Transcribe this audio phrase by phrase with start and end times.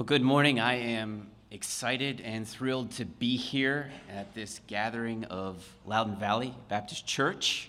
[0.00, 0.58] Well, good morning.
[0.58, 7.06] I am excited and thrilled to be here at this gathering of Loudoun Valley Baptist
[7.06, 7.68] Church.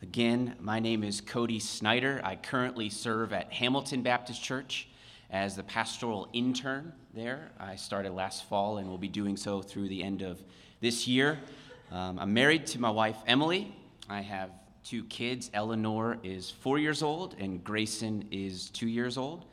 [0.00, 2.22] Again, my name is Cody Snyder.
[2.24, 4.88] I currently serve at Hamilton Baptist Church
[5.28, 7.50] as the pastoral intern there.
[7.60, 10.42] I started last fall and will be doing so through the end of
[10.80, 11.38] this year.
[11.92, 13.76] Um, I'm married to my wife, Emily.
[14.08, 14.52] I have
[14.84, 15.50] two kids.
[15.52, 19.44] Eleanor is four years old, and Grayson is two years old.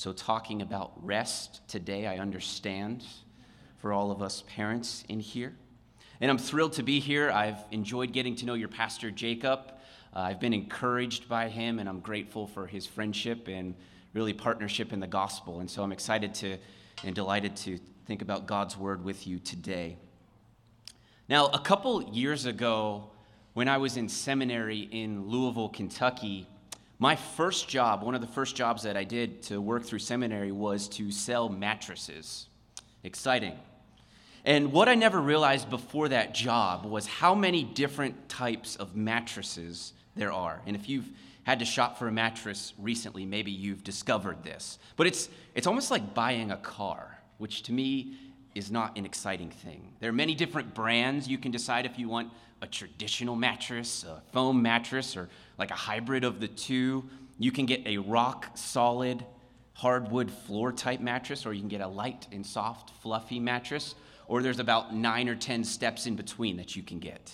[0.00, 3.04] So, talking about rest today, I understand
[3.82, 5.54] for all of us parents in here.
[6.22, 7.30] And I'm thrilled to be here.
[7.30, 9.60] I've enjoyed getting to know your pastor, Jacob.
[10.16, 13.74] Uh, I've been encouraged by him, and I'm grateful for his friendship and
[14.14, 15.60] really partnership in the gospel.
[15.60, 16.56] And so I'm excited to
[17.04, 19.98] and delighted to think about God's word with you today.
[21.28, 23.10] Now, a couple years ago,
[23.52, 26.48] when I was in seminary in Louisville, Kentucky,
[27.00, 30.52] my first job, one of the first jobs that I did to work through seminary,
[30.52, 32.46] was to sell mattresses.
[33.02, 33.58] Exciting.
[34.44, 39.94] And what I never realized before that job was how many different types of mattresses
[40.14, 40.60] there are.
[40.66, 41.08] And if you've
[41.44, 44.78] had to shop for a mattress recently, maybe you've discovered this.
[44.96, 48.14] But it's, it's almost like buying a car, which to me
[48.54, 49.92] is not an exciting thing.
[50.00, 51.28] There are many different brands.
[51.28, 52.30] You can decide if you want
[52.62, 57.04] a traditional mattress, a foam mattress, or like a hybrid of the two.
[57.38, 59.24] You can get a rock solid
[59.74, 63.94] hardwood floor type mattress, or you can get a light and soft, fluffy mattress,
[64.28, 67.32] or there's about nine or 10 steps in between that you can get.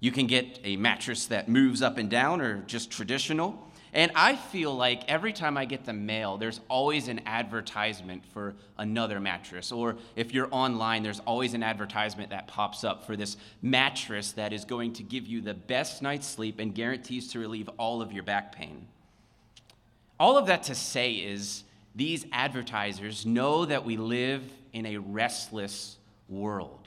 [0.00, 3.69] You can get a mattress that moves up and down, or just traditional.
[3.92, 8.54] And I feel like every time I get the mail, there's always an advertisement for
[8.78, 9.72] another mattress.
[9.72, 14.52] Or if you're online, there's always an advertisement that pops up for this mattress that
[14.52, 18.12] is going to give you the best night's sleep and guarantees to relieve all of
[18.12, 18.86] your back pain.
[20.20, 21.64] All of that to say is
[21.94, 25.96] these advertisers know that we live in a restless
[26.28, 26.86] world.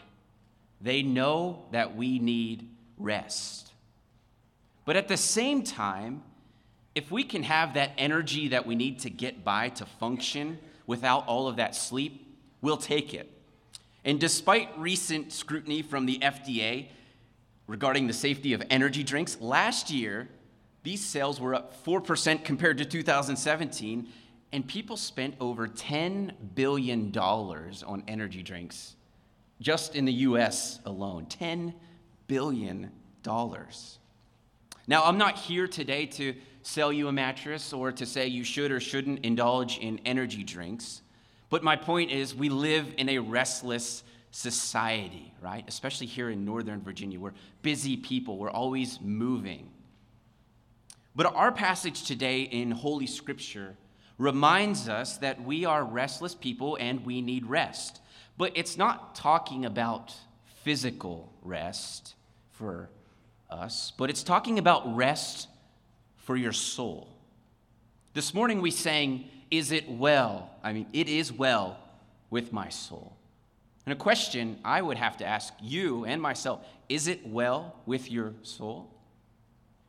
[0.80, 3.72] They know that we need rest.
[4.86, 6.24] But at the same time,
[6.96, 11.28] if we can have that energy that we need to get by to function without
[11.28, 13.30] all of that sleep, we'll take it.
[14.06, 16.88] And despite recent scrutiny from the FDA
[17.68, 20.28] regarding the safety of energy drinks, last year
[20.84, 24.08] these sales were up 4% compared to 2017,
[24.52, 28.96] and people spent over $10 billion on energy drinks
[29.62, 31.26] just in the US alone.
[31.26, 31.74] $10
[32.28, 32.92] billion.
[33.26, 38.72] Now, I'm not here today to sell you a mattress or to say you should
[38.72, 41.02] or shouldn't indulge in energy drinks.
[41.50, 45.64] But my point is, we live in a restless society, right?
[45.68, 47.20] Especially here in Northern Virginia.
[47.20, 49.70] We're busy people, we're always moving.
[51.16, 53.78] But our passage today in Holy Scripture
[54.18, 58.00] reminds us that we are restless people and we need rest.
[58.38, 60.16] But it's not talking about
[60.64, 62.16] physical rest
[62.52, 62.90] for
[63.50, 65.48] us, but it's talking about rest
[66.24, 67.08] for your soul.
[68.14, 70.50] This morning we sang, Is it well?
[70.64, 71.78] I mean, it is well
[72.30, 73.16] with my soul.
[73.86, 78.10] And a question I would have to ask you and myself is it well with
[78.12, 78.90] your soul?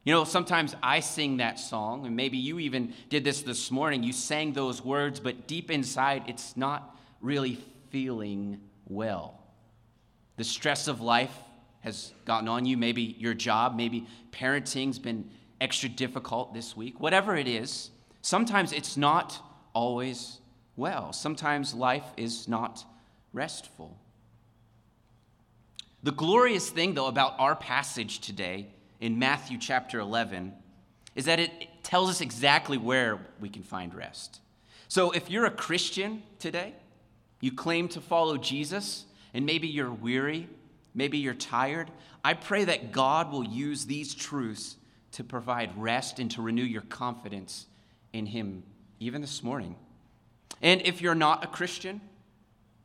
[0.04, 4.02] You know, sometimes I sing that song, and maybe you even did this this morning.
[4.02, 7.58] You sang those words, but deep inside, it's not really
[7.88, 9.40] feeling well.
[10.36, 11.34] The stress of life
[11.80, 15.30] has gotten on you, maybe your job, maybe parenting's been
[15.60, 17.90] extra difficult this week, whatever it is,
[18.22, 19.40] sometimes it's not
[19.72, 20.38] always
[20.76, 21.12] well.
[21.12, 22.84] Sometimes life is not
[23.32, 23.96] restful.
[26.02, 28.66] The glorious thing, though, about our passage today
[29.00, 30.52] in Matthew chapter 11
[31.14, 31.50] is that it
[31.82, 34.40] tells us exactly where we can find rest.
[34.88, 36.74] So if you're a Christian today,
[37.40, 40.48] you claim to follow Jesus, and maybe you're weary,
[40.94, 41.90] maybe you're tired,
[42.22, 44.76] I pray that God will use these truths
[45.14, 47.66] to provide rest and to renew your confidence
[48.12, 48.62] in Him,
[49.00, 49.76] even this morning.
[50.60, 52.00] And if you're not a Christian,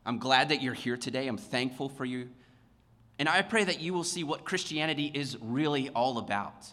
[0.06, 1.26] I'm glad that you're here today.
[1.26, 2.28] I'm thankful for you.
[3.18, 6.66] And I pray that you will see what Christianity is really all about.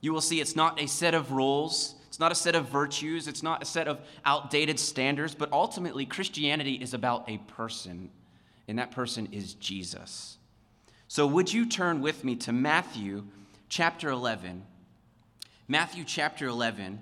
[0.00, 3.28] You will see it's not a set of rules, it's not a set of virtues,
[3.28, 8.10] it's not a set of outdated standards, but ultimately, Christianity is about a person,
[8.68, 10.38] and that person is Jesus.
[11.08, 13.24] So, would you turn with me to Matthew
[13.68, 14.64] chapter 11?
[15.68, 17.00] Matthew chapter 11,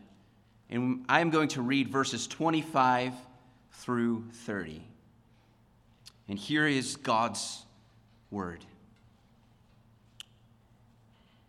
[0.69, 3.15] and I am going to read verses 25
[3.73, 4.83] through 30.
[6.29, 7.65] And here is God's
[8.31, 8.65] word.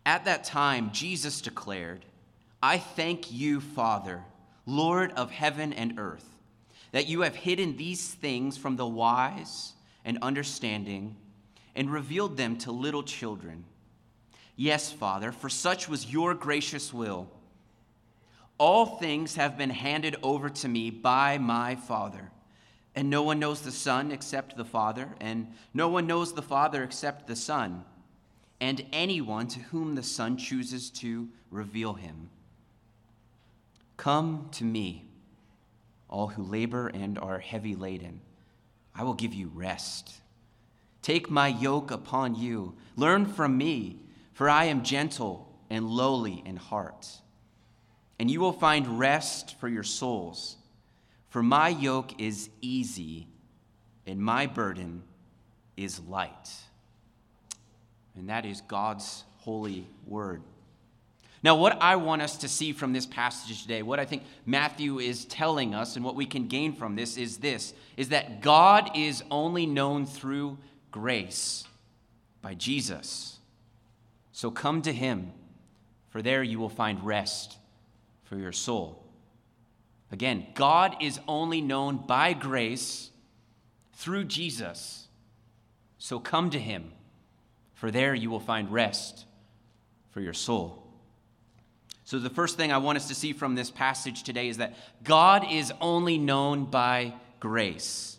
[0.06, 2.06] At that time, Jesus declared,
[2.64, 4.24] I thank you, Father,
[4.66, 6.26] Lord of heaven and earth,
[6.94, 9.74] that you have hidden these things from the wise
[10.06, 11.18] and understanding
[11.76, 13.66] and revealed them to little children.
[14.62, 17.28] Yes, Father, for such was your gracious will.
[18.60, 22.30] All things have been handed over to me by my Father.
[22.94, 26.84] And no one knows the Son except the Father, and no one knows the Father
[26.84, 27.84] except the Son,
[28.60, 32.30] and anyone to whom the Son chooses to reveal him.
[33.98, 35.06] Come to me,
[36.08, 38.22] all who labor and are heavy laden.
[38.94, 40.22] I will give you rest.
[41.02, 42.76] Take my yoke upon you.
[42.96, 44.02] Learn from me,
[44.42, 47.08] for I am gentle and lowly in heart.
[48.18, 50.58] And you will find rest for your souls.
[51.30, 53.28] For my yoke is easy
[54.08, 55.04] and my burden
[55.78, 56.50] is light.
[58.16, 60.42] And that is God's holy word.
[61.44, 64.98] Now, what I want us to see from this passage today, what I think Matthew
[64.98, 68.90] is telling us and what we can gain from this is this is that God
[68.98, 70.58] is only known through
[70.90, 71.68] grace
[72.42, 73.31] by Jesus.
[74.32, 75.32] So come to him,
[76.10, 77.58] for there you will find rest
[78.24, 79.04] for your soul.
[80.12, 83.12] Again, God is only known by grace
[83.94, 85.08] through Jesus.
[85.98, 86.92] So come to him,
[87.74, 89.26] for there you will find rest
[90.12, 90.82] for your soul.
[92.04, 94.76] So, the first thing I want us to see from this passage today is that
[95.04, 98.11] God is only known by grace.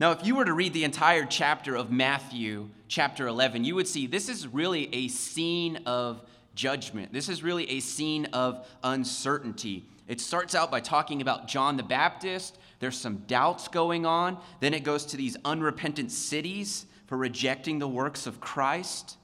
[0.00, 3.86] Now, if you were to read the entire chapter of Matthew, chapter 11, you would
[3.86, 6.22] see this is really a scene of
[6.54, 7.12] judgment.
[7.12, 9.86] This is really a scene of uncertainty.
[10.08, 12.58] It starts out by talking about John the Baptist.
[12.80, 14.38] There's some doubts going on.
[14.60, 19.16] Then it goes to these unrepentant cities for rejecting the works of Christ.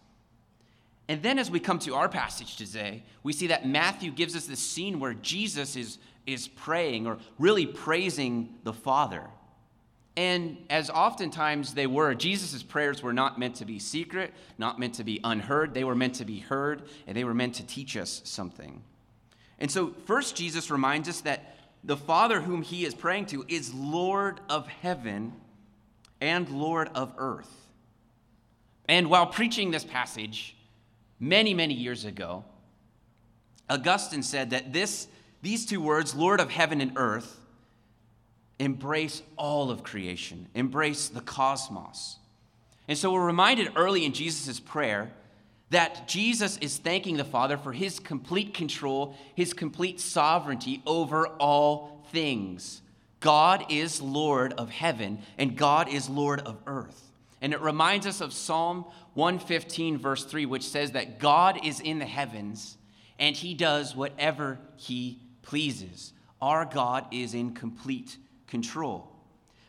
[1.08, 4.46] And then as we come to our passage today, we see that Matthew gives us
[4.46, 9.24] this scene where Jesus is, is praying or really praising the Father.
[10.18, 14.94] And as oftentimes they were, Jesus' prayers were not meant to be secret, not meant
[14.94, 15.74] to be unheard.
[15.74, 18.82] They were meant to be heard, and they were meant to teach us something.
[19.60, 21.54] And so, first, Jesus reminds us that
[21.84, 25.34] the Father whom he is praying to is Lord of heaven
[26.20, 27.68] and Lord of earth.
[28.88, 30.56] And while preaching this passage,
[31.20, 32.44] many, many years ago,
[33.70, 35.06] Augustine said that this,
[35.42, 37.37] these two words, Lord of heaven and earth,
[38.58, 42.18] embrace all of creation, embrace the cosmos.
[42.88, 45.12] And so we're reminded early in Jesus' prayer
[45.70, 52.06] that Jesus is thanking the Father for his complete control, his complete sovereignty over all
[52.10, 52.80] things.
[53.20, 57.04] God is Lord of heaven and God is Lord of earth.
[57.40, 61.98] And it reminds us of Psalm 115, verse 3, which says that God is in
[61.98, 62.78] the heavens
[63.18, 66.12] and he does whatever he pleases.
[66.40, 68.16] Our God is in complete
[68.48, 69.08] control.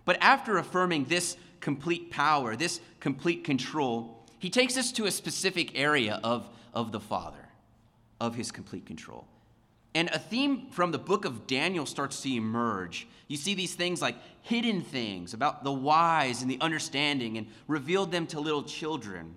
[0.05, 5.77] But after affirming this complete power, this complete control, he takes us to a specific
[5.77, 7.49] area of, of the Father,
[8.19, 9.27] of his complete control.
[9.93, 13.07] And a theme from the book of Daniel starts to emerge.
[13.27, 18.11] You see these things like hidden things about the wise and the understanding and revealed
[18.11, 19.35] them to little children.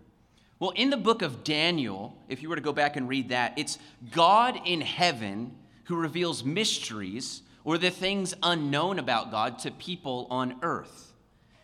[0.58, 3.54] Well, in the book of Daniel, if you were to go back and read that,
[3.58, 3.78] it's
[4.12, 10.56] God in heaven who reveals mysteries or the things unknown about God to people on
[10.62, 11.12] earth.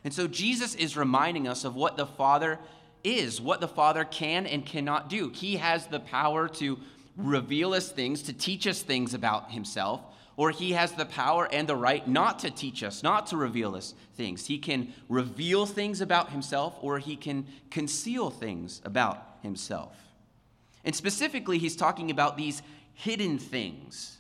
[0.05, 2.59] And so Jesus is reminding us of what the Father
[3.05, 5.31] is, what the Father can and cannot do.
[5.31, 6.79] He has the power to
[7.17, 10.01] reveal us things, to teach us things about himself,
[10.37, 13.75] or he has the power and the right not to teach us, not to reveal
[13.75, 14.47] us things.
[14.47, 19.97] He can reveal things about himself, or he can conceal things about himself.
[20.85, 22.63] And specifically, he's talking about these
[22.95, 24.18] hidden things.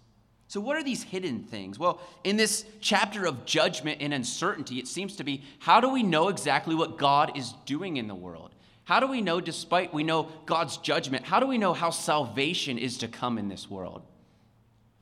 [0.48, 1.78] So, what are these hidden things?
[1.78, 6.02] Well, in this chapter of judgment and uncertainty, it seems to be how do we
[6.02, 8.54] know exactly what God is doing in the world?
[8.84, 12.78] How do we know, despite we know God's judgment, how do we know how salvation
[12.78, 14.00] is to come in this world?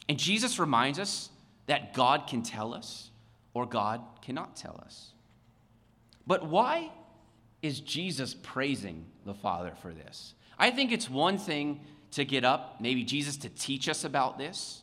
[0.08, 1.30] And Jesus reminds us
[1.66, 3.10] that God can tell us
[3.54, 5.12] or God cannot tell us.
[6.26, 6.90] But why
[7.62, 10.34] is Jesus praising the Father for this?
[10.58, 11.80] I think it's one thing
[12.12, 14.82] to get up, maybe Jesus to teach us about this.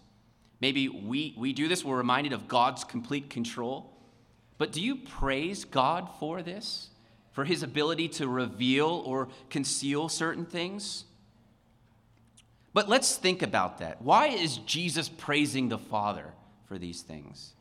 [0.63, 3.91] Maybe we, we do this, we're reminded of God's complete control.
[4.57, 6.89] But do you praise God for this?
[7.33, 11.03] for his ability to reveal or conceal certain things.
[12.73, 14.01] But let's think about that.
[14.01, 16.31] Why is Jesus praising the Father
[16.67, 17.53] for these things?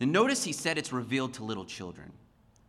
[0.00, 2.12] And notice he said it's revealed to little children.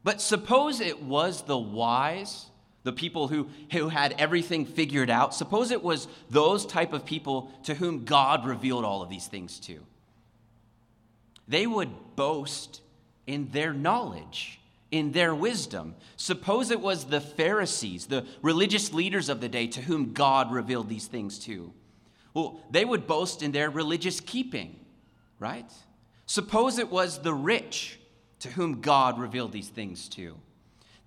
[0.03, 2.47] But suppose it was the wise,
[2.87, 5.35] the people who, who had everything figured out.
[5.35, 9.59] Suppose it was those type of people to whom God revealed all of these things
[9.59, 9.81] to.
[11.49, 12.79] they would boast
[13.25, 15.95] in their knowledge, in their wisdom.
[16.15, 20.87] Suppose it was the Pharisees, the religious leaders of the day, to whom God revealed
[20.87, 21.73] these things to.
[22.33, 24.79] Well, they would boast in their religious keeping,
[25.39, 25.69] right?
[26.25, 27.99] Suppose it was the rich
[28.39, 30.37] to whom God revealed these things to.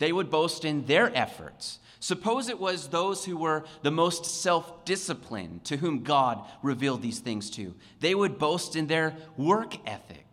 [0.00, 1.78] They would boast in their efforts.
[2.00, 7.19] Suppose it was those who were the most self disciplined to whom God revealed these
[7.21, 7.75] things to.
[8.00, 10.26] They would boast in their work ethic.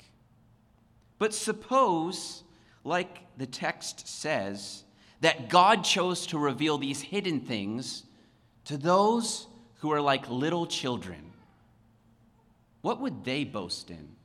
[1.19, 2.43] But suppose,
[2.85, 4.85] like the text says,
[5.19, 8.03] that God chose to reveal these hidden things
[8.65, 9.47] to those
[9.79, 11.33] who are like little children.
[12.81, 14.15] What would they boast in?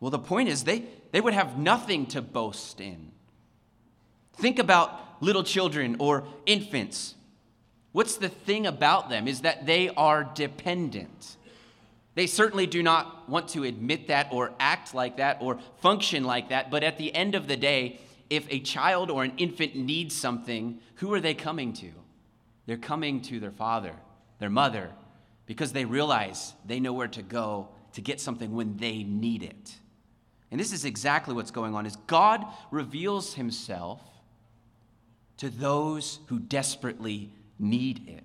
[0.00, 3.10] Well, the point is, they, they would have nothing to boast in.
[4.36, 7.14] Think about little children or infants.
[7.92, 11.36] What's the thing about them is that they are dependent.
[12.14, 16.48] They certainly do not want to admit that or act like that or function like
[16.50, 18.00] that, but at the end of the day,
[18.30, 21.90] if a child or an infant needs something, who are they coming to?
[22.66, 23.94] They're coming to their father,
[24.38, 24.90] their mother,
[25.46, 29.74] because they realize they know where to go to get something when they need it.
[30.50, 34.00] And this is exactly what's going on is God reveals himself
[35.38, 38.24] to those who desperately need it.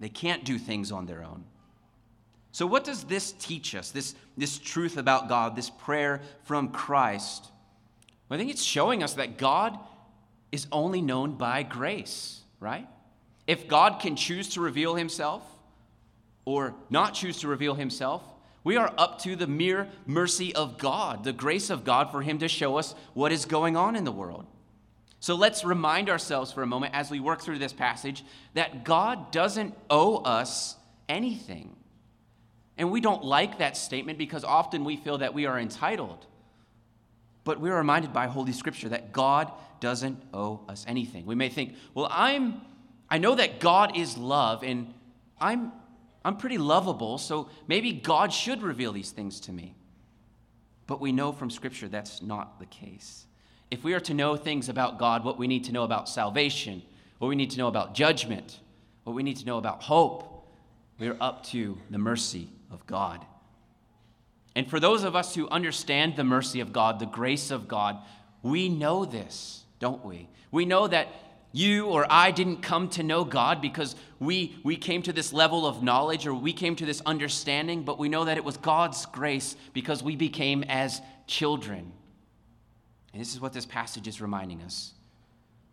[0.00, 1.44] They can't do things on their own.
[2.52, 7.50] So, what does this teach us, this, this truth about God, this prayer from Christ?
[8.28, 9.78] Well, I think it's showing us that God
[10.52, 12.88] is only known by grace, right?
[13.46, 15.42] If God can choose to reveal himself
[16.44, 18.22] or not choose to reveal himself,
[18.64, 22.38] we are up to the mere mercy of God, the grace of God for him
[22.38, 24.46] to show us what is going on in the world.
[25.26, 29.32] So let's remind ourselves for a moment as we work through this passage that God
[29.32, 30.76] doesn't owe us
[31.08, 31.74] anything.
[32.78, 36.24] And we don't like that statement because often we feel that we are entitled.
[37.42, 41.26] But we're reminded by Holy Scripture that God doesn't owe us anything.
[41.26, 42.60] We may think, well, I'm
[43.10, 44.94] I know that God is love and
[45.40, 45.72] I'm
[46.24, 49.74] I'm pretty lovable, so maybe God should reveal these things to me.
[50.86, 53.25] But we know from Scripture that's not the case.
[53.70, 56.82] If we are to know things about God, what we need to know about salvation,
[57.18, 58.60] what we need to know about judgment,
[59.04, 60.46] what we need to know about hope,
[60.98, 63.24] we are up to the mercy of God.
[64.54, 67.98] And for those of us who understand the mercy of God, the grace of God,
[68.42, 70.28] we know this, don't we?
[70.50, 71.08] We know that
[71.52, 75.66] you or I didn't come to know God because we, we came to this level
[75.66, 79.04] of knowledge or we came to this understanding, but we know that it was God's
[79.06, 81.92] grace because we became as children.
[83.16, 84.92] And this is what this passage is reminding us.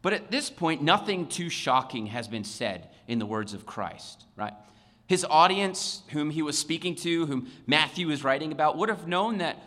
[0.01, 4.23] But at this point, nothing too shocking has been said in the words of Christ,
[4.38, 4.53] right?
[5.07, 9.39] His audience, whom he was speaking to, whom Matthew is writing about, would have known
[9.39, 9.62] that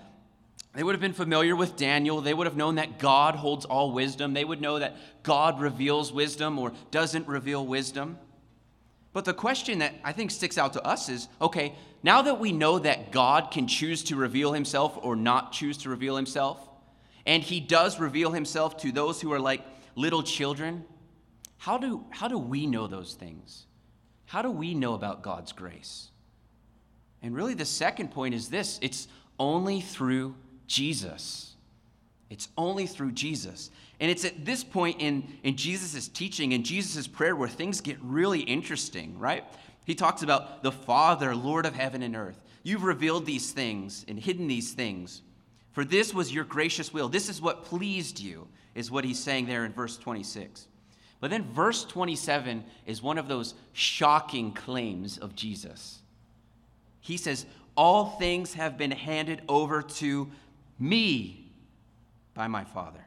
[0.75, 2.23] they would have been familiar with Daniel.
[2.23, 4.33] They would have known that God holds all wisdom.
[4.33, 8.19] They would know that God reveals wisdom or doesn't reveal wisdom.
[9.13, 12.53] But the question that I think sticks out to us is okay, now that we
[12.53, 16.67] know that God can choose to reveal himself or not choose to reveal himself,
[17.27, 19.63] and he does reveal himself to those who are like
[19.97, 20.85] little children.
[21.59, 23.67] How do, how do we know those things?
[24.27, 26.11] How do we know about God's grace?
[27.23, 31.55] And really, the second point is this it's only through Jesus.
[32.29, 33.71] It's only through Jesus.
[34.01, 37.99] And it's at this point in, in Jesus' teaching and Jesus' prayer where things get
[38.03, 39.45] really interesting, right?
[39.85, 42.43] He talks about the Father, Lord of heaven and earth.
[42.65, 45.23] You've revealed these things and hidden these things.
[45.77, 47.11] For this was your gracious will.
[47.11, 50.69] This is what pleased you, is what he's saying there in verse 26.
[51.21, 55.99] But then verse 27 is one of those shocking claims of Jesus.
[57.03, 57.45] He says,
[57.77, 60.31] All things have been handed over to
[60.79, 61.53] me
[62.33, 63.05] by my Father.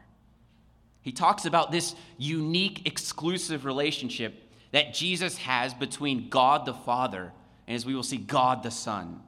[1.02, 7.34] He talks about this unique, exclusive relationship that Jesus has between God the Father
[7.66, 9.24] and, as we will see, God the Son.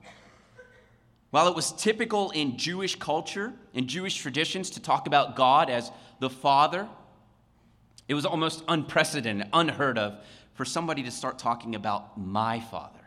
[1.32, 5.92] While it was typical in Jewish culture, in Jewish traditions, to talk about God as
[6.20, 6.88] the Father,
[8.08, 10.18] it was almost unprecedented, unheard of,
[10.54, 13.00] for somebody to start talking about my Father.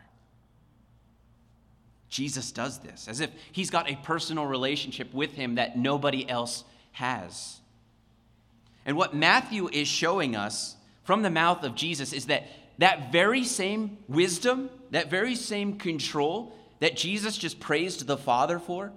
[2.09, 6.63] Jesus does this as if he's got a personal relationship with him that nobody else
[6.93, 7.59] has.
[8.85, 13.43] And what Matthew is showing us from the mouth of Jesus is that that very
[13.43, 18.91] same wisdom, that very same control that Jesus just praised the Father for,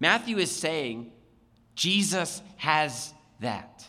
[0.00, 1.12] Matthew is saying
[1.74, 3.86] Jesus has that.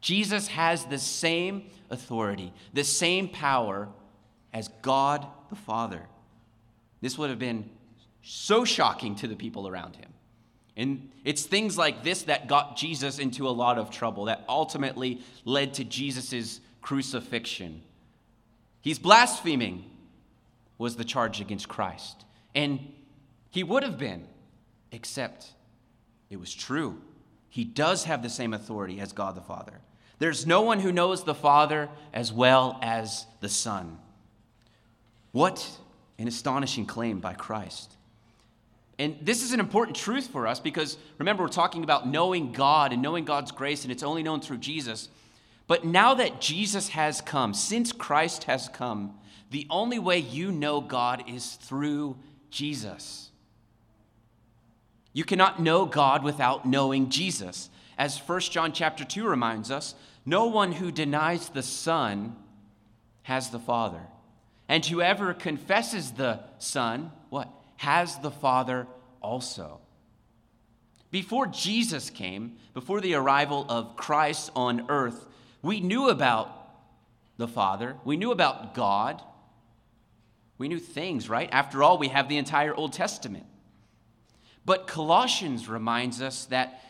[0.00, 3.88] Jesus has the same authority, the same power
[4.52, 6.02] as God the Father.
[7.00, 7.68] This would have been
[8.22, 10.10] so shocking to the people around him.
[10.76, 15.20] And it's things like this that got Jesus into a lot of trouble, that ultimately
[15.44, 17.82] led to Jesus' crucifixion.
[18.80, 19.84] He's blaspheming,
[20.78, 22.24] was the charge against Christ.
[22.54, 22.80] And
[23.50, 24.26] he would have been,
[24.92, 25.52] except
[26.30, 27.00] it was true.
[27.48, 29.80] He does have the same authority as God the Father.
[30.18, 33.98] There's no one who knows the Father as well as the Son.
[35.32, 35.68] What
[36.18, 37.94] an astonishing claim by Christ.
[38.98, 42.92] And this is an important truth for us because remember, we're talking about knowing God
[42.92, 45.08] and knowing God's grace, and it's only known through Jesus.
[45.68, 49.14] But now that Jesus has come, since Christ has come,
[49.50, 52.16] the only way you know God is through
[52.50, 53.30] Jesus.
[55.12, 57.70] You cannot know God without knowing Jesus.
[57.98, 59.94] As 1 John chapter 2 reminds us,
[60.24, 62.36] no one who denies the Son
[63.22, 64.00] has the Father.
[64.68, 67.50] And whoever confesses the Son, what?
[67.76, 68.86] Has the Father
[69.20, 69.80] also.
[71.10, 75.27] Before Jesus came, before the arrival of Christ on earth,
[75.62, 76.54] we knew about
[77.36, 79.22] the Father, we knew about God,
[80.58, 81.48] we knew things, right?
[81.52, 83.46] After all, we have the entire Old Testament.
[84.64, 86.82] But Colossians reminds us that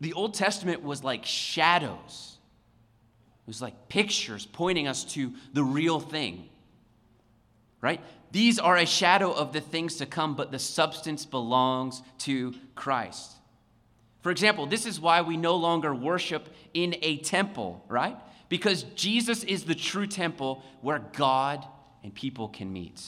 [0.00, 2.38] the Old Testament was like shadows.
[3.42, 6.48] It was like pictures pointing us to the real thing.
[7.80, 8.00] Right?
[8.30, 13.32] These are a shadow of the things to come, but the substance belongs to Christ.
[14.20, 18.16] For example, this is why we no longer worship in a temple, right?
[18.48, 21.64] Because Jesus is the true temple where God
[22.02, 23.02] and people can meet.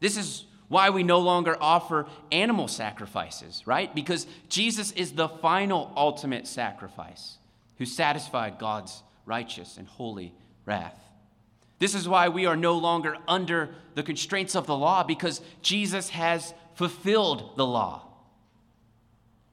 [0.00, 3.94] This is why we no longer offer animal sacrifices, right?
[3.94, 7.36] Because Jesus is the final ultimate sacrifice
[7.78, 10.32] who satisfied God's righteous and holy
[10.64, 10.98] wrath.
[11.78, 16.10] This is why we are no longer under the constraints of the law because Jesus
[16.10, 18.06] has fulfilled the law.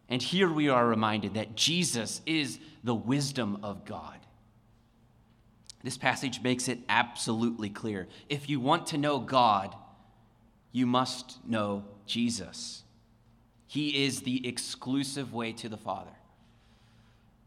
[0.10, 4.18] And here we are reminded that Jesus is the wisdom of God.
[5.84, 8.08] This passage makes it absolutely clear.
[8.28, 9.76] If you want to know God,
[10.72, 12.84] you must know Jesus.
[13.68, 16.10] He is the exclusive way to the Father.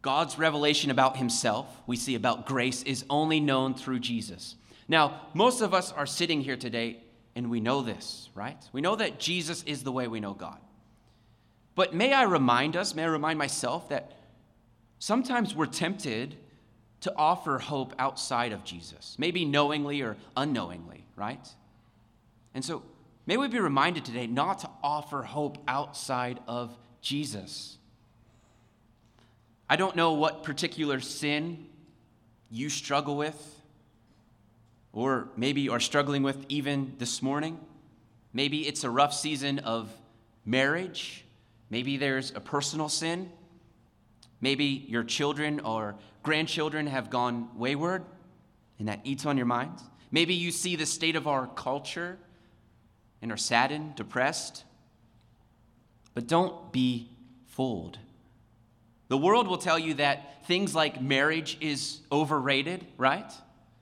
[0.00, 4.56] God's revelation about himself, we see about grace, is only known through Jesus.
[4.88, 6.98] Now, most of us are sitting here today
[7.34, 8.58] and we know this, right?
[8.72, 10.58] We know that Jesus is the way we know God.
[11.74, 14.12] But may I remind us, may I remind myself that
[14.98, 16.36] sometimes we're tempted
[17.00, 21.48] to offer hope outside of Jesus, maybe knowingly or unknowingly, right?
[22.54, 22.82] And so
[23.26, 27.78] may we be reminded today not to offer hope outside of Jesus.
[29.68, 31.66] I don't know what particular sin
[32.50, 33.60] you struggle with,
[34.92, 37.58] or maybe are struggling with even this morning.
[38.34, 39.90] Maybe it's a rough season of
[40.44, 41.24] marriage.
[41.72, 43.32] Maybe there's a personal sin.
[44.42, 48.04] Maybe your children or grandchildren have gone wayward
[48.78, 49.80] and that eats on your mind.
[50.10, 52.18] Maybe you see the state of our culture
[53.22, 54.64] and are saddened, depressed.
[56.12, 57.08] But don't be
[57.46, 57.98] fooled.
[59.08, 63.32] The world will tell you that things like marriage is overrated, right?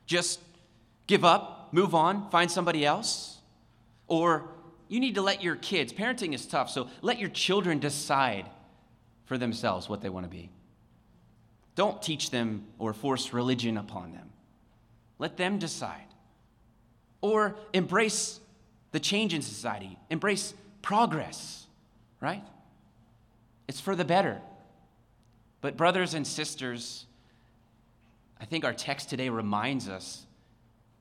[0.06, 0.38] Just
[1.08, 3.38] give up, move on, find somebody else.
[4.06, 4.48] Or
[4.90, 8.50] you need to let your kids, parenting is tough, so let your children decide
[9.24, 10.50] for themselves what they want to be.
[11.76, 14.28] Don't teach them or force religion upon them.
[15.20, 16.08] Let them decide.
[17.20, 18.40] Or embrace
[18.90, 21.68] the change in society, embrace progress,
[22.20, 22.42] right?
[23.68, 24.40] It's for the better.
[25.60, 27.06] But, brothers and sisters,
[28.40, 30.26] I think our text today reminds us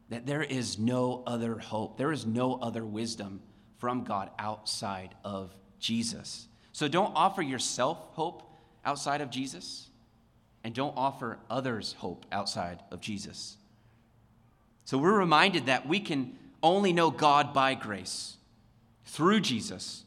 [0.10, 3.41] that there is no other hope, there is no other wisdom
[3.80, 6.48] from God outside of Jesus.
[6.72, 8.44] So don't offer yourself hope
[8.86, 9.89] outside of Jesus,
[10.63, 13.58] and don't offer others hope outside of Jesus.
[14.86, 18.38] So we're reminded that we can only know God by grace
[19.06, 20.04] through Jesus.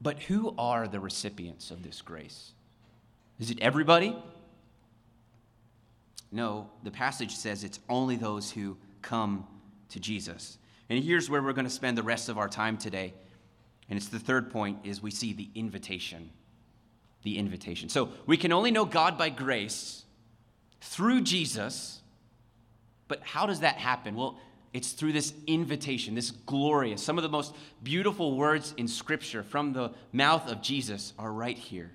[0.00, 2.52] But who are the recipients of this grace?
[3.38, 4.16] Is it everybody?
[6.30, 9.46] No, the passage says it's only those who come
[9.90, 10.58] to Jesus.
[10.88, 13.14] And here's where we're going to spend the rest of our time today.
[13.88, 16.30] And it's the third point is we see the invitation.
[17.22, 17.88] The invitation.
[17.88, 20.04] So we can only know God by grace
[20.80, 22.02] through Jesus.
[23.08, 24.14] But how does that happen?
[24.14, 24.38] Well,
[24.74, 29.72] it's through this invitation, this glorious, some of the most beautiful words in Scripture from
[29.72, 31.92] the mouth of Jesus are right here.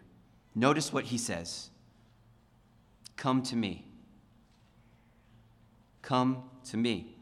[0.56, 1.69] Notice what he says
[3.17, 3.86] Come to me.
[6.02, 7.19] Come to me.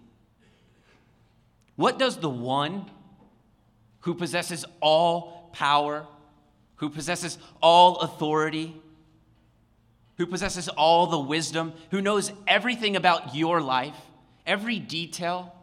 [1.77, 2.89] What does the one
[4.01, 6.05] who possesses all power,
[6.75, 8.75] who possesses all authority,
[10.17, 13.95] who possesses all the wisdom, who knows everything about your life,
[14.45, 15.55] every detail,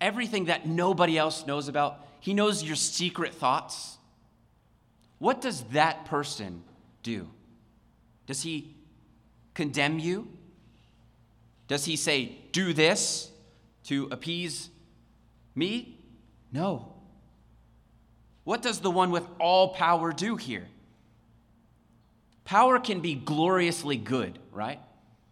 [0.00, 2.04] everything that nobody else knows about.
[2.18, 3.98] He knows your secret thoughts.
[5.18, 6.64] What does that person
[7.04, 7.28] do?
[8.26, 8.74] Does he
[9.54, 10.26] condemn you?
[11.68, 13.30] Does he say, do this
[13.84, 14.70] to appease
[15.54, 15.98] me?
[16.52, 16.92] No.
[18.44, 20.66] What does the one with all power do here?
[22.44, 24.80] Power can be gloriously good, right?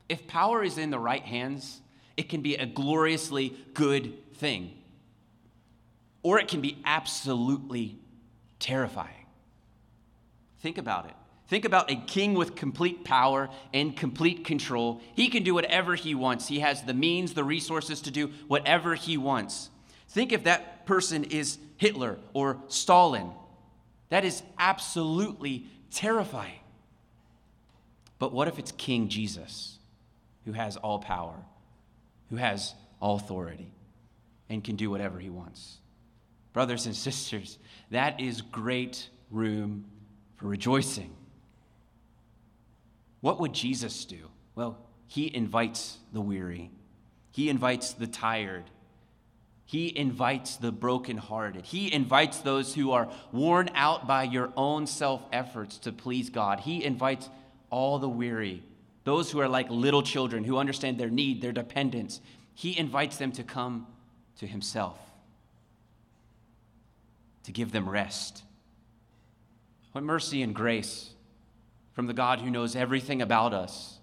[0.09, 1.81] If power is in the right hands,
[2.17, 4.73] it can be a gloriously good thing.
[6.23, 7.99] Or it can be absolutely
[8.59, 9.27] terrifying.
[10.61, 11.15] Think about it.
[11.49, 15.01] Think about a king with complete power and complete control.
[15.15, 16.47] He can do whatever he wants.
[16.47, 19.70] He has the means, the resources to do whatever he wants.
[20.11, 23.31] Think if that person is Hitler or Stalin.
[24.09, 26.59] That is absolutely terrifying.
[28.19, 29.79] But what if it's King Jesus,
[30.45, 31.37] who has all power,
[32.29, 33.73] who has all authority,
[34.49, 35.79] and can do whatever he wants?
[36.53, 37.59] Brothers and sisters,
[37.91, 39.85] that is great room
[40.37, 41.15] for rejoicing.
[43.21, 44.29] What would Jesus do?
[44.57, 46.73] Well, he invites the weary,
[47.31, 48.65] he invites the tired.
[49.71, 51.65] He invites the brokenhearted.
[51.65, 56.59] He invites those who are worn out by your own self efforts to please God.
[56.59, 57.31] He invites
[57.71, 58.65] all the weary,
[59.05, 62.21] those who are like little children who understand their need, their dependence.
[62.53, 63.87] He invites them to come
[64.39, 64.99] to Himself,
[67.45, 68.43] to give them rest.
[69.93, 71.11] What mercy and grace
[71.93, 74.01] from the God who knows everything about us,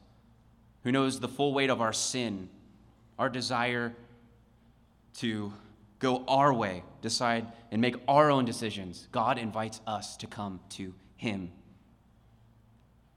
[0.85, 2.47] who knows the full weight of our sin,
[3.19, 3.93] our desire
[5.17, 5.53] to
[5.99, 9.07] go our way, decide and make our own decisions.
[9.11, 11.51] God invites us to come to Him.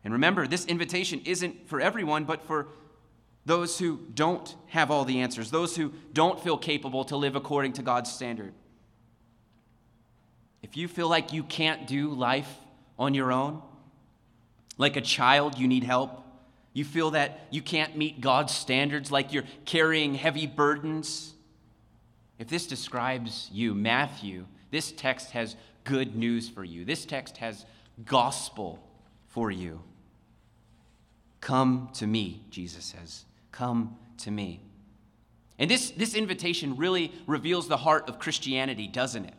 [0.02, 2.68] And remember, this invitation isn't for everyone, but for
[3.44, 7.74] those who don't have all the answers, those who don't feel capable to live according
[7.74, 8.52] to God's standard.
[10.62, 12.50] If you feel like you can't do life
[12.98, 13.62] on your own,
[14.78, 16.22] like a child, you need help.
[16.72, 21.34] You feel that you can't meet God's standards, like you're carrying heavy burdens.
[22.40, 26.86] If this describes you, Matthew, this text has good news for you.
[26.86, 27.66] This text has
[28.06, 28.82] gospel
[29.28, 29.82] for you.
[31.42, 33.26] Come to me, Jesus says.
[33.52, 34.62] Come to me.
[35.58, 39.34] And this, this invitation really reveals the heart of Christianity, doesn't it?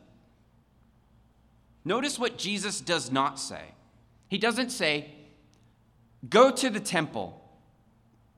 [1.83, 3.63] Notice what Jesus does not say.
[4.27, 5.09] He doesn't say,
[6.29, 7.41] go to the temple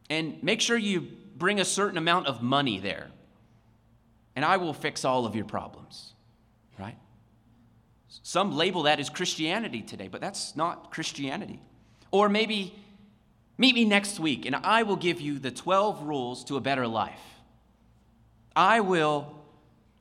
[0.09, 3.09] and make sure you bring a certain amount of money there,
[4.35, 6.13] and I will fix all of your problems,
[6.79, 6.97] right?
[8.23, 11.59] Some label that as Christianity today, but that's not Christianity.
[12.11, 12.75] Or maybe
[13.57, 16.87] Meet me next week, and I will give you the 12 rules to a better
[16.87, 17.21] life.
[18.55, 19.33] I will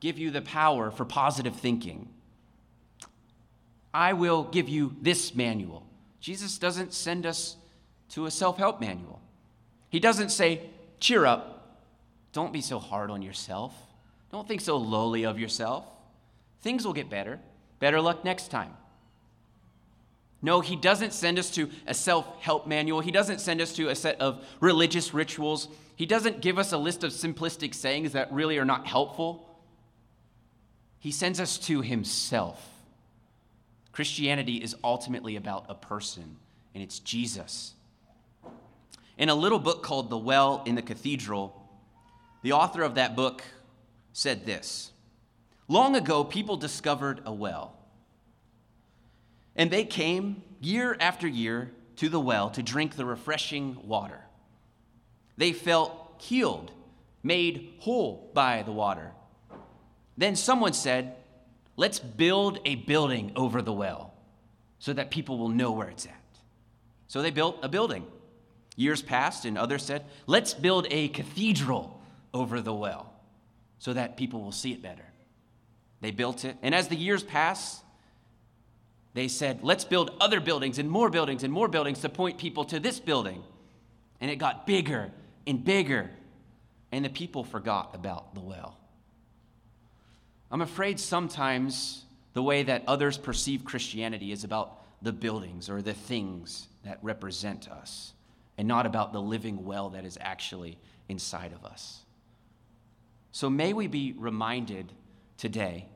[0.01, 2.09] give you the power for positive thinking.
[3.93, 5.87] I will give you this manual.
[6.19, 7.57] Jesus doesn't send us
[8.11, 9.21] to a self help manual.
[9.91, 11.79] He doesn't say, cheer up,
[12.33, 13.75] don't be so hard on yourself,
[14.33, 15.85] don't think so lowly of yourself.
[16.63, 17.39] Things will get better.
[17.79, 18.75] Better luck next time.
[20.41, 23.01] No, he doesn't send us to a self help manual.
[23.01, 25.69] He doesn't send us to a set of religious rituals.
[25.95, 29.49] He doesn't give us a list of simplistic sayings that really are not helpful.
[30.99, 32.69] He sends us to himself.
[33.93, 36.37] Christianity is ultimately about a person,
[36.75, 37.75] and it's Jesus.
[39.19, 41.55] In a little book called The Well in the Cathedral,
[42.43, 43.45] the author of that book
[44.13, 44.93] said this
[45.69, 47.75] Long ago, people discovered a well.
[49.57, 54.21] And they came year after year to the well to drink the refreshing water.
[55.37, 56.73] They felt healed,
[57.23, 59.13] made whole by the water.
[60.17, 61.17] Then someone said,
[61.77, 64.13] Let's build a building over the well
[64.79, 66.13] so that people will know where it's at.
[67.09, 68.07] So they built a building.
[68.77, 72.01] Years passed, and others said, Let's build a cathedral
[72.35, 73.12] over the well
[73.83, 75.03] so that people will see it better.
[76.01, 77.83] They built it, and as the years passed,
[79.13, 82.65] they said, let's build other buildings and more buildings and more buildings to point people
[82.67, 83.43] to this building.
[84.21, 85.11] And it got bigger
[85.49, 86.11] and bigger,
[86.93, 88.79] and the people forgot about the well.
[90.53, 95.93] I'm afraid sometimes the way that others perceive Christianity is about the buildings or the
[95.93, 98.13] things that represent us,
[98.57, 102.03] and not about the living well that is actually inside of us.
[103.33, 104.93] So may we be reminded
[105.39, 105.87] today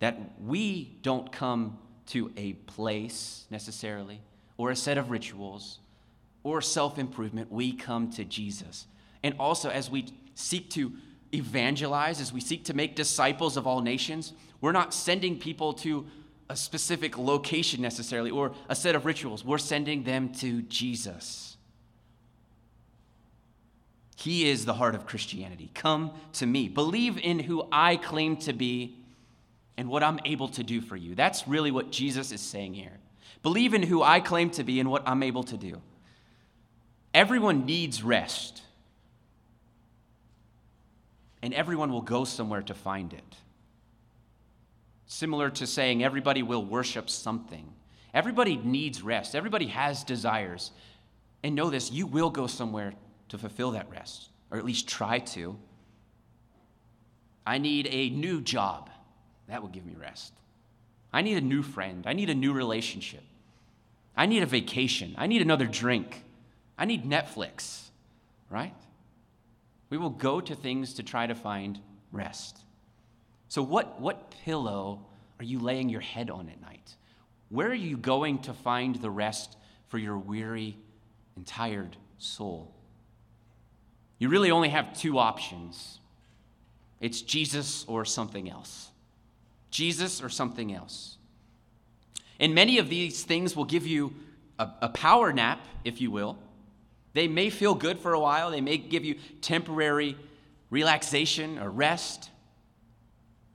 [0.00, 4.20] that we don't come to a place necessarily,
[4.56, 5.78] or a set of rituals,
[6.42, 7.52] or self improvement.
[7.52, 8.86] We come to Jesus.
[9.22, 10.92] And also, as we seek to
[11.32, 16.06] evangelize, as we seek to make disciples of all nations, we're not sending people to
[16.48, 19.44] a specific location necessarily or a set of rituals.
[19.44, 21.56] We're sending them to Jesus.
[24.20, 25.70] He is the heart of Christianity.
[25.72, 26.68] Come to me.
[26.68, 28.98] Believe in who I claim to be
[29.78, 31.14] and what I'm able to do for you.
[31.14, 32.98] That's really what Jesus is saying here.
[33.42, 35.80] Believe in who I claim to be and what I'm able to do.
[37.14, 38.60] Everyone needs rest,
[41.40, 43.36] and everyone will go somewhere to find it.
[45.06, 47.72] Similar to saying everybody will worship something.
[48.12, 50.72] Everybody needs rest, everybody has desires.
[51.42, 52.92] And know this you will go somewhere
[53.30, 55.58] to fulfill that rest, or at least try to.
[57.46, 58.90] I need a new job.
[59.48, 60.32] That will give me rest.
[61.12, 62.04] I need a new friend.
[62.06, 63.24] I need a new relationship.
[64.16, 65.14] I need a vacation.
[65.18, 66.22] I need another drink.
[66.78, 67.88] I need Netflix,
[68.48, 68.74] right?
[69.88, 71.80] We will go to things to try to find
[72.12, 72.58] rest.
[73.48, 75.04] So, what, what pillow
[75.40, 76.94] are you laying your head on at night?
[77.48, 79.56] Where are you going to find the rest
[79.88, 80.76] for your weary
[81.34, 82.72] and tired soul?
[84.20, 85.96] You really only have two options
[87.00, 88.90] it's Jesus or something else.
[89.70, 91.16] Jesus or something else.
[92.38, 94.14] And many of these things will give you
[94.58, 96.36] a, a, power nap, if you will.
[97.14, 100.16] They may feel good for a while, they may give you temporary
[100.68, 102.30] relaxation or rest,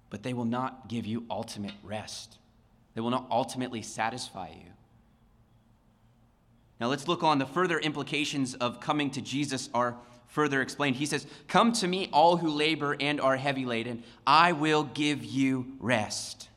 [0.10, 2.38] but they will not give you ultimate rest.
[2.96, 4.72] They will not ultimately satisfy you.
[6.80, 9.96] Now let's look on the further implications of coming to Jesus are
[10.36, 10.98] further explained.
[10.98, 15.24] He says, Come to me, all who labor and are heavy laden, I will give
[15.24, 16.50] you rest.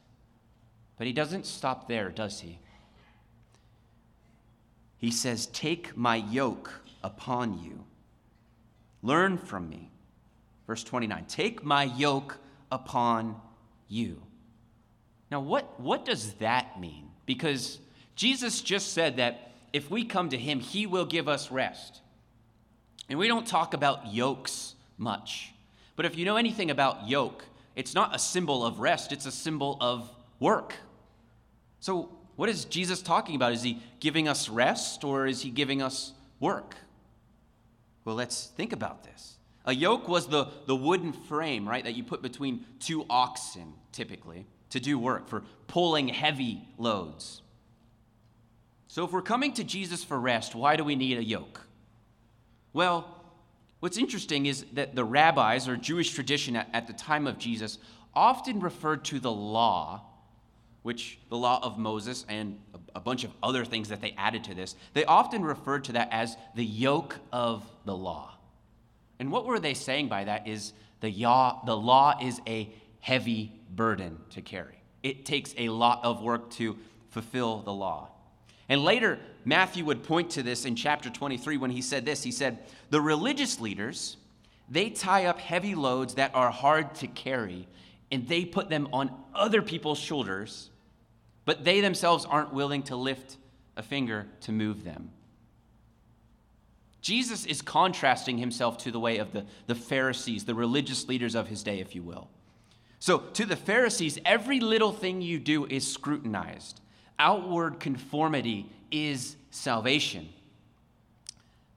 [0.98, 2.58] But he doesn't stop there, does he?
[4.96, 6.72] He says, Take my yoke
[7.04, 7.84] upon you.
[9.00, 9.92] Learn from me.
[10.66, 12.36] Verse 29 Take my yoke
[12.72, 13.40] upon
[13.86, 14.20] you.
[15.30, 17.10] Now, what, what does that mean?
[17.26, 17.78] Because
[18.16, 22.00] Jesus just said that if we come to him, he will give us rest.
[23.08, 25.52] And we don't talk about yokes much.
[25.96, 27.44] But if you know anything about yoke,
[27.74, 30.74] it's not a symbol of rest, it's a symbol of work.
[31.80, 33.52] So, what is Jesus talking about?
[33.52, 36.76] Is he giving us rest or is he giving us work?
[38.04, 39.38] Well, let's think about this.
[39.64, 44.46] A yoke was the, the wooden frame, right, that you put between two oxen, typically,
[44.70, 47.42] to do work, for pulling heavy loads.
[48.86, 51.67] So, if we're coming to Jesus for rest, why do we need a yoke?
[52.78, 53.08] Well,
[53.80, 57.76] what's interesting is that the rabbis or Jewish tradition at, at the time of Jesus
[58.14, 60.02] often referred to the law,
[60.82, 64.44] which the law of Moses and a, a bunch of other things that they added
[64.44, 68.36] to this, they often referred to that as the yoke of the law.
[69.18, 73.50] And what were they saying by that is the, yaw, the law is a heavy
[73.74, 74.80] burden to carry.
[75.02, 76.78] It takes a lot of work to
[77.10, 78.10] fulfill the law.
[78.68, 82.22] And later, Matthew would point to this in chapter 23 when he said this.
[82.22, 82.58] He said,
[82.90, 84.18] The religious leaders,
[84.68, 87.66] they tie up heavy loads that are hard to carry,
[88.12, 90.70] and they put them on other people's shoulders,
[91.46, 93.38] but they themselves aren't willing to lift
[93.76, 95.10] a finger to move them.
[97.00, 101.46] Jesus is contrasting himself to the way of the, the Pharisees, the religious leaders of
[101.46, 102.28] his day, if you will.
[102.98, 106.80] So, to the Pharisees, every little thing you do is scrutinized
[107.18, 110.28] outward conformity is salvation.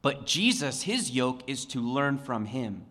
[0.01, 2.85] But Jesus, his yoke is to learn from him.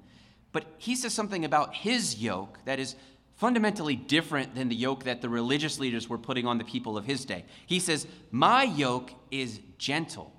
[0.52, 2.96] But he says something about his yoke that is
[3.36, 7.04] fundamentally different than the yoke that the religious leaders were putting on the people of
[7.04, 7.44] his day.
[7.66, 10.32] He says, My yoke is gentle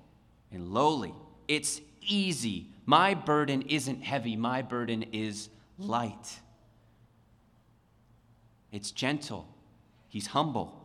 [0.52, 1.14] and lowly,
[1.48, 2.68] it's easy.
[2.84, 5.48] My burden isn't heavy, my burden is
[5.78, 6.40] light.
[8.70, 9.48] It's gentle,
[10.08, 10.81] he's humble.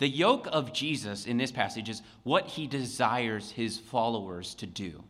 [0.00, 5.04] The yoke of Jesus in this passage is what he desires his followers to do.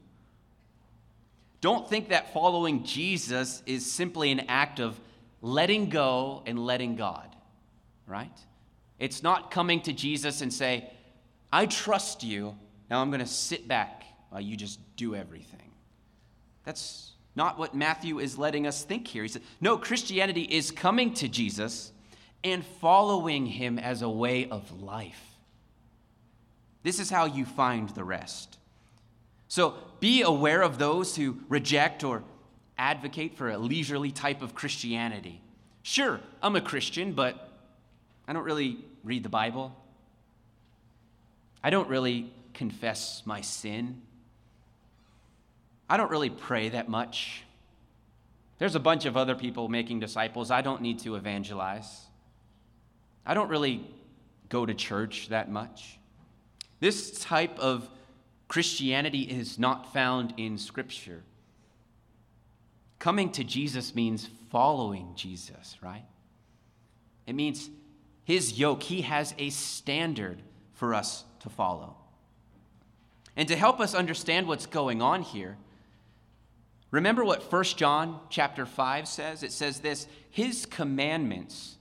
[1.60, 5.00] Don't think that following Jesus is simply an act of
[5.42, 7.36] letting go and letting God,
[8.08, 8.36] right?
[8.98, 10.90] It's not coming to Jesus and say,
[11.52, 12.56] I trust you,
[12.90, 15.70] now I'm going to sit back while you just do everything.
[16.64, 19.22] That's not what Matthew is letting us think here.
[19.22, 21.92] He said, No, Christianity is coming to Jesus
[22.42, 25.36] and following him as a way of life.
[26.82, 28.58] This is how you find the rest.
[29.48, 32.22] So be aware of those who reject or
[32.78, 35.42] advocate for a leisurely type of Christianity.
[35.82, 37.50] Sure, I'm a Christian, but
[38.26, 39.76] I don't really read the Bible.
[41.62, 44.00] I don't really confess my sin.
[45.88, 47.42] I don't really pray that much.
[48.58, 50.50] There's a bunch of other people making disciples.
[50.50, 52.06] I don't need to evangelize.
[53.30, 53.80] I don't really
[54.48, 56.00] go to church that much.
[56.80, 57.88] This type of
[58.48, 61.22] Christianity is not found in Scripture.
[62.98, 66.02] Coming to Jesus means following Jesus, right?
[67.24, 67.70] It means
[68.24, 71.94] his yoke, he has a standard for us to follow.
[73.36, 75.56] And to help us understand what's going on here,
[76.90, 79.44] remember what 1 John chapter 5 says?
[79.44, 81.76] It says this, his commandments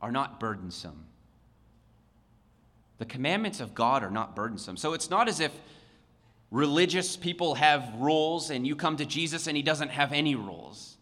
[0.00, 1.04] are not burdensome.
[2.98, 4.76] The commandments of God are not burdensome.
[4.76, 5.52] So it's not as if
[6.50, 10.96] religious people have rules and you come to Jesus and he doesn't have any rules.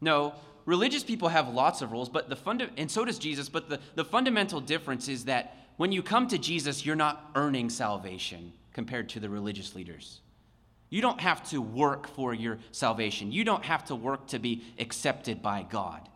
[0.00, 0.34] No,
[0.66, 3.80] religious people have lots of rules, but the funda- and so does Jesus, but the,
[3.94, 9.08] the fundamental difference is that when you come to Jesus, you're not earning salvation compared
[9.10, 10.20] to the religious leaders.
[10.90, 13.32] You don't have to work for your salvation.
[13.32, 16.08] You don't have to work to be accepted by God.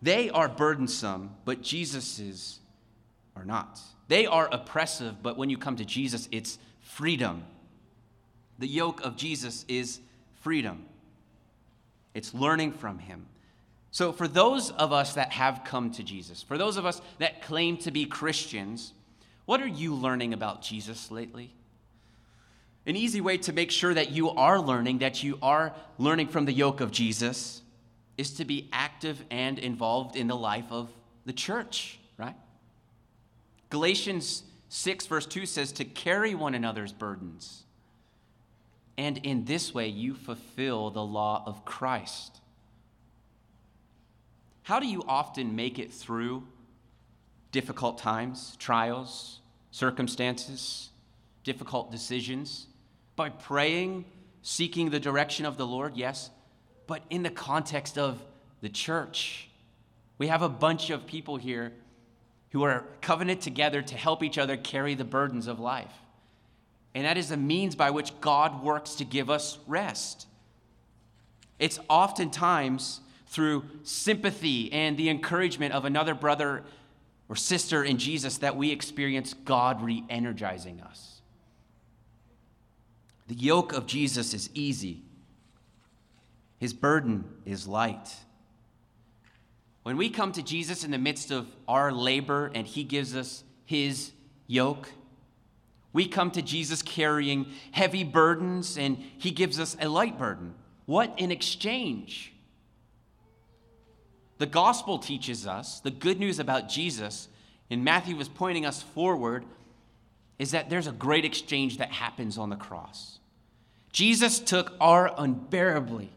[0.00, 2.60] They are burdensome, but Jesus's
[3.34, 3.80] are not.
[4.08, 7.44] They are oppressive, but when you come to Jesus, it's freedom.
[8.58, 10.00] The yoke of Jesus is
[10.40, 10.86] freedom,
[12.14, 13.26] it's learning from him.
[13.90, 17.42] So, for those of us that have come to Jesus, for those of us that
[17.42, 18.92] claim to be Christians,
[19.46, 21.54] what are you learning about Jesus lately?
[22.86, 26.44] An easy way to make sure that you are learning, that you are learning from
[26.44, 27.62] the yoke of Jesus,
[28.18, 30.90] is to be active and involved in the life of
[31.24, 32.34] the church, right?
[33.70, 37.62] Galatians 6, verse 2 says, to carry one another's burdens.
[38.98, 42.40] And in this way, you fulfill the law of Christ.
[44.64, 46.46] How do you often make it through
[47.52, 50.90] difficult times, trials, circumstances,
[51.44, 52.66] difficult decisions?
[53.14, 54.04] By praying,
[54.42, 56.30] seeking the direction of the Lord, yes,
[56.88, 58.20] but in the context of
[58.60, 59.48] the church.
[60.16, 61.72] We have a bunch of people here
[62.50, 65.92] who are covenant together to help each other carry the burdens of life.
[66.94, 70.26] And that is the means by which God works to give us rest.
[71.58, 76.64] It's oftentimes through sympathy and the encouragement of another brother
[77.28, 81.20] or sister in Jesus that we experience God re energizing us.
[83.26, 85.02] The yoke of Jesus is easy,
[86.58, 88.14] His burden is light.
[89.82, 93.44] When we come to Jesus in the midst of our labor and he gives us
[93.64, 94.12] his
[94.46, 94.90] yoke,
[95.92, 100.54] we come to Jesus carrying heavy burdens and he gives us a light burden.
[100.84, 102.32] What in exchange?
[104.38, 107.28] The gospel teaches us the good news about Jesus,
[107.70, 109.44] and Matthew was pointing us forward,
[110.38, 113.18] is that there's a great exchange that happens on the cross.
[113.92, 116.12] Jesus took our unbearably,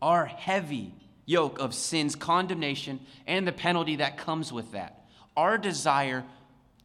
[0.00, 0.94] our heavy,
[1.26, 5.04] yoke of sin's condemnation and the penalty that comes with that.
[5.36, 6.24] Our desire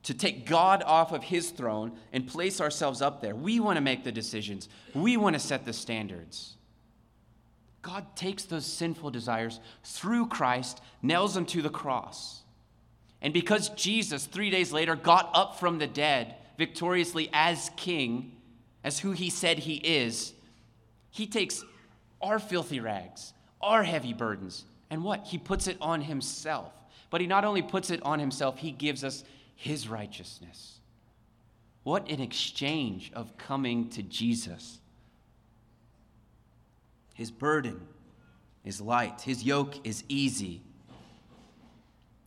[0.03, 3.35] to take God off of his throne and place ourselves up there.
[3.35, 6.57] We want to make the decisions, we want to set the standards.
[7.81, 12.41] God takes those sinful desires through Christ, nails them to the cross.
[13.21, 18.37] And because Jesus, three days later, got up from the dead victoriously as king,
[18.83, 20.33] as who he said he is,
[21.09, 21.63] he takes
[22.23, 24.65] our filthy rags, our heavy burdens.
[24.89, 25.25] And what?
[25.25, 26.71] He puts it on himself.
[27.09, 29.23] But he not only puts it on himself, he gives us
[29.55, 30.79] his righteousness.
[31.83, 34.79] What an exchange of coming to Jesus.
[37.13, 37.81] His burden
[38.63, 40.61] is light, his yoke is easy.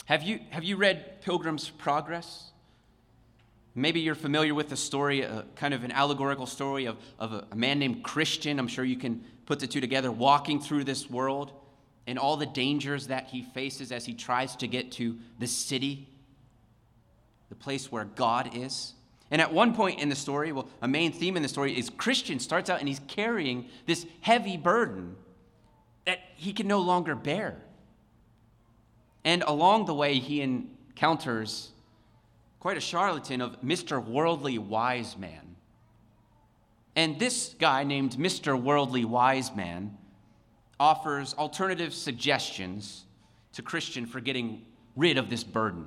[0.05, 2.51] Have you, have you read Pilgrim's Progress?
[3.75, 7.47] Maybe you're familiar with the story, uh, kind of an allegorical story of, of a,
[7.51, 8.59] a man named Christian.
[8.59, 11.53] I'm sure you can put the two together, walking through this world
[12.07, 16.09] and all the dangers that he faces as he tries to get to the city,
[17.49, 18.93] the place where God is.
[19.31, 21.91] And at one point in the story, well, a main theme in the story is
[21.91, 25.17] Christian starts out and he's carrying this heavy burden
[26.05, 27.57] that he can no longer bear.
[29.25, 31.71] And along the way, he encounters
[32.61, 34.05] quite a charlatan of Mr.
[34.05, 35.56] Worldly Wise Man.
[36.97, 38.61] And this guy named Mr.
[38.61, 39.97] Worldly Wise Man
[40.81, 43.05] offers alternative suggestions
[43.53, 44.65] to Christian for getting
[44.97, 45.87] rid of this burden.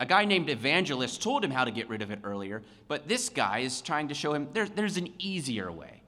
[0.00, 3.28] A guy named Evangelist told him how to get rid of it earlier, but this
[3.28, 6.02] guy is trying to show him there, there's an easier way.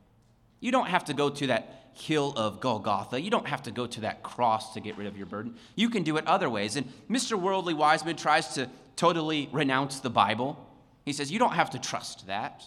[0.61, 3.21] You don't have to go to that hill of Golgotha.
[3.21, 5.57] You don't have to go to that cross to get rid of your burden.
[5.75, 6.77] You can do it other ways.
[6.77, 7.39] And Mr.
[7.41, 10.69] Worldly Wiseman tries to totally renounce the Bible.
[11.05, 12.65] He says, You don't have to trust that.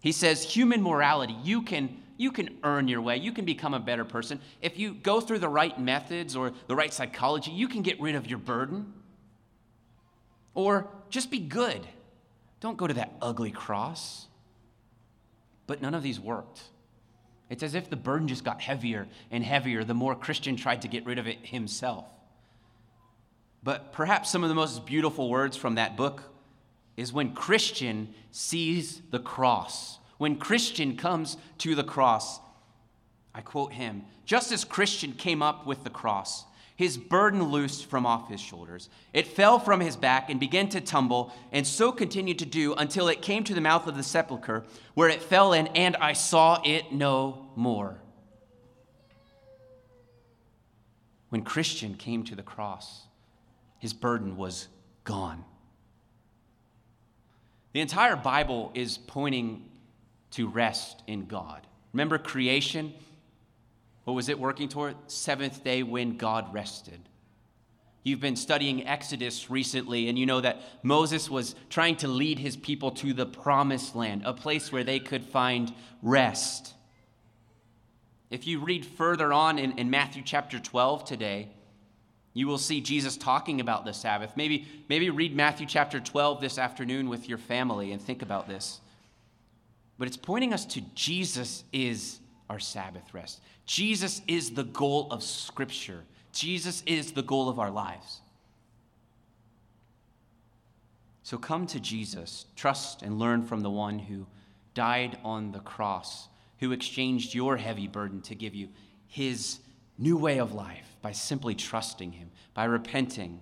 [0.00, 3.16] He says, Human morality, you can, you can earn your way.
[3.16, 4.40] You can become a better person.
[4.62, 8.14] If you go through the right methods or the right psychology, you can get rid
[8.14, 8.92] of your burden.
[10.54, 11.86] Or just be good.
[12.60, 14.26] Don't go to that ugly cross.
[15.66, 16.62] But none of these worked.
[17.48, 20.88] It's as if the burden just got heavier and heavier the more Christian tried to
[20.88, 22.06] get rid of it himself.
[23.62, 26.22] But perhaps some of the most beautiful words from that book
[27.00, 29.98] is when Christian sees the cross.
[30.18, 32.40] When Christian comes to the cross,
[33.34, 36.44] I quote him just as Christian came up with the cross,
[36.76, 38.90] his burden loosed from off his shoulders.
[39.14, 43.08] It fell from his back and began to tumble, and so continued to do until
[43.08, 46.60] it came to the mouth of the sepulchre, where it fell in, and I saw
[46.64, 48.00] it no more.
[51.30, 53.06] When Christian came to the cross,
[53.78, 54.68] his burden was
[55.04, 55.44] gone.
[57.72, 59.64] The entire Bible is pointing
[60.32, 61.66] to rest in God.
[61.92, 62.92] Remember creation?
[64.04, 64.96] What was it working toward?
[65.06, 67.00] Seventh day when God rested.
[68.02, 72.56] You've been studying Exodus recently, and you know that Moses was trying to lead his
[72.56, 76.74] people to the promised land, a place where they could find rest.
[78.30, 81.50] If you read further on in, in Matthew chapter 12 today,
[82.32, 84.36] you will see Jesus talking about the Sabbath.
[84.36, 88.80] Maybe, maybe read Matthew chapter 12 this afternoon with your family and think about this.
[89.98, 93.40] But it's pointing us to Jesus is our Sabbath rest.
[93.66, 98.20] Jesus is the goal of Scripture, Jesus is the goal of our lives.
[101.22, 104.26] So come to Jesus, trust and learn from the one who
[104.74, 106.28] died on the cross,
[106.58, 108.68] who exchanged your heavy burden to give you
[109.06, 109.60] his
[109.96, 113.40] new way of life by simply trusting him, by repenting,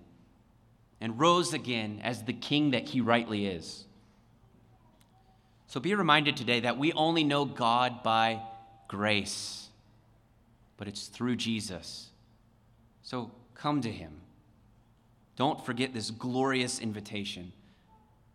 [1.00, 3.84] and rose again as the king that he rightly is.
[5.66, 8.40] So be reminded today that we only know God by
[8.88, 9.68] grace,
[10.76, 12.08] but it's through Jesus.
[13.02, 14.12] So come to him.
[15.36, 17.52] Don't forget this glorious invitation.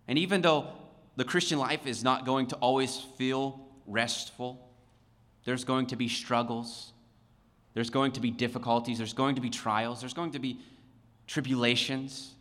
[0.07, 0.67] And even though
[1.15, 4.65] the Christian life is not going to always feel restful,
[5.43, 6.93] there's going to be struggles,
[7.74, 10.59] there's going to be difficulties, there's going to be trials, there's going to be
[11.28, 12.34] tribulations.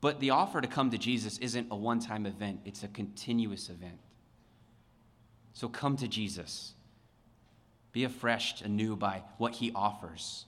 [0.00, 3.68] But the offer to come to Jesus isn't a one time event, it's a continuous
[3.68, 3.98] event.
[5.52, 6.72] So come to Jesus.
[7.92, 10.46] Be refreshed anew by what he offers,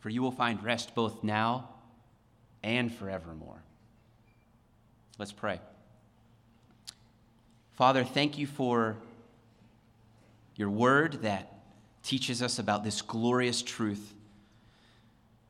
[0.00, 1.68] for you will find rest both now
[2.62, 3.62] and forevermore.
[5.16, 5.60] Let's pray.
[7.72, 8.96] Father, thank you for
[10.56, 11.59] your word that
[12.02, 14.14] teaches us about this glorious truth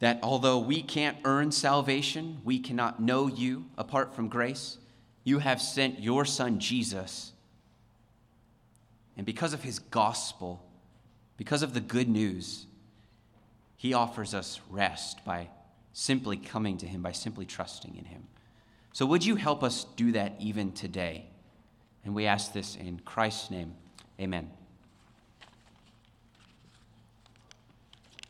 [0.01, 4.79] that although we can't earn salvation, we cannot know you apart from grace,
[5.25, 7.33] you have sent your Son Jesus
[9.21, 10.65] and because of his gospel,
[11.37, 12.65] because of the good news,
[13.77, 15.49] he offers us rest by
[15.93, 18.23] simply coming to him, by simply trusting in him.
[18.95, 21.27] So, would you help us do that even today?
[22.03, 23.75] And we ask this in Christ's name.
[24.19, 24.51] Amen.